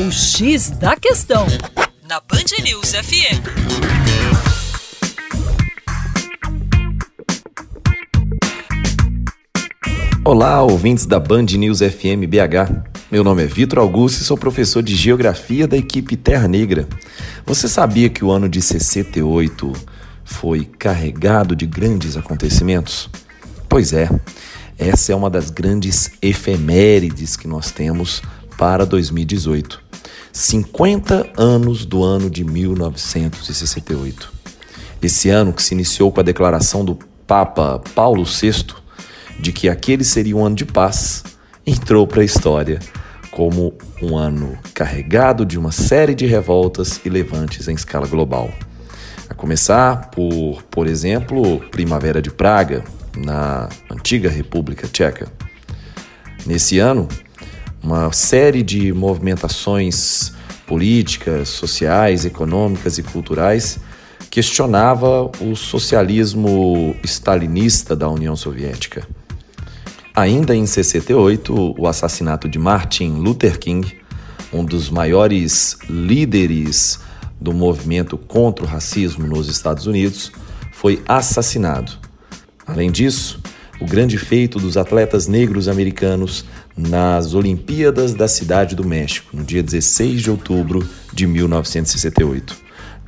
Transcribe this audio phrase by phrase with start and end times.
[0.00, 1.44] O X da Questão,
[2.08, 3.42] na Band News FM.
[10.24, 13.10] Olá, ouvintes da Band News FM BH.
[13.10, 16.86] Meu nome é Vitor Augusto e sou professor de Geografia da equipe Terra Negra.
[17.44, 19.72] Você sabia que o ano de 68
[20.24, 23.10] foi carregado de grandes acontecimentos?
[23.68, 24.08] Pois é,
[24.78, 28.22] essa é uma das grandes efemérides que nós temos
[28.56, 29.87] para 2018.
[30.38, 34.32] 50 anos do ano de 1968.
[35.02, 36.96] Esse ano que se iniciou com a declaração do
[37.26, 38.66] Papa Paulo VI
[39.40, 41.24] de que aquele seria um ano de paz,
[41.66, 42.78] entrou para a história
[43.32, 48.48] como um ano carregado de uma série de revoltas e levantes em escala global.
[49.28, 52.84] A começar por, por exemplo, Primavera de Praga,
[53.16, 55.26] na antiga República Tcheca.
[56.46, 57.08] Nesse ano,
[57.88, 60.34] uma série de movimentações
[60.66, 63.80] políticas, sociais, econômicas e culturais
[64.30, 69.08] questionava o socialismo stalinista da União Soviética.
[70.14, 73.96] Ainda em 68, o assassinato de Martin Luther King,
[74.52, 77.00] um dos maiores líderes
[77.40, 80.30] do movimento contra o racismo nos Estados Unidos,
[80.72, 81.92] foi assassinado.
[82.66, 83.40] Além disso,
[83.80, 86.44] o grande feito dos atletas negros americanos
[86.76, 92.56] nas Olimpíadas da Cidade do México, no dia 16 de outubro de 1968,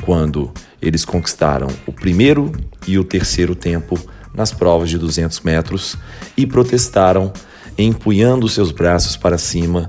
[0.03, 2.53] quando eles conquistaram o primeiro
[2.87, 3.99] e o terceiro tempo
[4.35, 5.97] nas provas de 200 metros
[6.37, 7.33] e protestaram
[7.77, 9.89] empunhando seus braços para cima,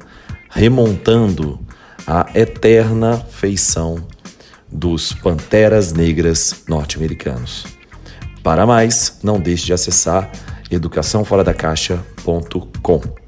[0.50, 1.60] remontando
[2.08, 4.06] a eterna feição
[4.72, 7.66] dos Panteras Negras norte-americanos.
[8.44, 10.32] Para mais, não deixe de acessar
[10.72, 13.21] educaçãoforadacaixa.com.